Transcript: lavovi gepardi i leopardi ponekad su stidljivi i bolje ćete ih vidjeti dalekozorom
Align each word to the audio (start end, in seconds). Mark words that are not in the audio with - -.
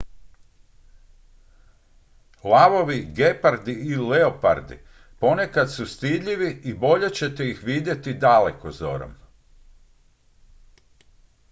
lavovi 2.53 2.97
gepardi 3.19 3.71
i 3.91 3.95
leopardi 4.07 4.79
ponekad 5.19 5.71
su 5.75 5.85
stidljivi 5.85 6.51
i 6.63 6.73
bolje 6.73 7.09
ćete 7.19 7.49
ih 7.49 7.63
vidjeti 7.63 8.13
dalekozorom 8.13 9.13